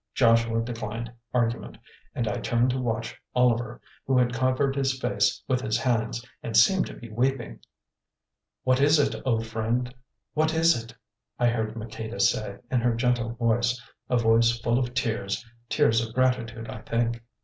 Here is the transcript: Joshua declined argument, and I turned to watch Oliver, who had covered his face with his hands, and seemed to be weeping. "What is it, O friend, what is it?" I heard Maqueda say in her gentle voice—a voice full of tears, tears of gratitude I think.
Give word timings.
Joshua 0.15 0.63
declined 0.63 1.11
argument, 1.31 1.77
and 2.15 2.27
I 2.27 2.39
turned 2.39 2.71
to 2.71 2.79
watch 2.81 3.21
Oliver, 3.35 3.79
who 4.07 4.17
had 4.17 4.33
covered 4.33 4.75
his 4.75 4.99
face 4.99 5.43
with 5.47 5.61
his 5.61 5.77
hands, 5.77 6.25
and 6.41 6.57
seemed 6.57 6.87
to 6.87 6.95
be 6.95 7.11
weeping. 7.11 7.59
"What 8.63 8.81
is 8.81 8.97
it, 8.97 9.13
O 9.27 9.41
friend, 9.41 9.93
what 10.33 10.55
is 10.55 10.83
it?" 10.85 10.95
I 11.37 11.49
heard 11.49 11.75
Maqueda 11.75 12.19
say 12.19 12.57
in 12.71 12.79
her 12.81 12.95
gentle 12.95 13.35
voice—a 13.35 14.17
voice 14.17 14.57
full 14.61 14.79
of 14.79 14.95
tears, 14.95 15.45
tears 15.69 16.01
of 16.03 16.15
gratitude 16.15 16.67
I 16.67 16.79
think. 16.81 17.21